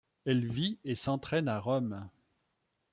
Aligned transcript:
Elle 0.25 0.47
vit 0.51 0.79
et 0.83 0.95
s'entraîne 0.95 1.47
à 1.47 1.59
Rome. 1.59 2.09